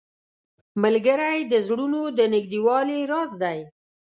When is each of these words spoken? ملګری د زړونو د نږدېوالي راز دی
ملګری 0.83 1.39
د 1.51 1.53
زړونو 1.67 2.01
د 2.17 2.19
نږدېوالي 2.33 2.99
راز 3.11 3.31
دی 3.41 3.59